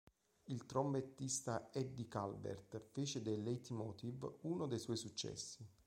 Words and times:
Il 0.45 0.65
trombettista 0.65 1.69
Eddie 1.71 2.07
Calvert 2.07 2.81
fece 2.91 3.21
del 3.21 3.43
"leitmotiv" 3.43 4.37
uno 4.45 4.65
dei 4.65 4.79
suoi 4.79 4.97
successi. 4.97 5.63